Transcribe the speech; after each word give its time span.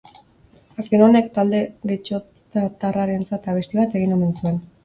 Azken 0.83 1.03
honek 1.07 1.27
talde 1.35 1.59
getxoztarrarentzat 1.91 3.49
abesti 3.55 3.83
bat 3.83 3.99
egin 4.01 4.19
omen 4.21 4.35
du. 4.43 4.57